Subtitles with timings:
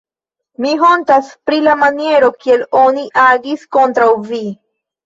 [0.63, 4.47] mi hontas pri la maniero, kiel oni agis kontraŭ vi.